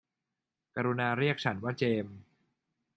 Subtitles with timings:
[0.75, 2.17] กรุณาเรียกฉันว่าเจมส์